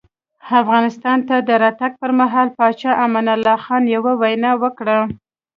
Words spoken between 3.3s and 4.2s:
الله خان یوه